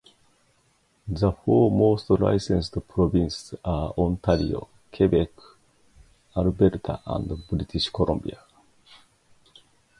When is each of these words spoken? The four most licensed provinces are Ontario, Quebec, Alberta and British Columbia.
The 1.07 1.31
four 1.31 1.69
most 1.69 2.09
licensed 2.09 2.75
provinces 2.87 3.53
are 3.63 3.93
Ontario, 3.95 4.67
Quebec, 4.91 5.29
Alberta 6.35 6.99
and 7.05 7.47
British 7.47 7.89
Columbia. 7.91 8.39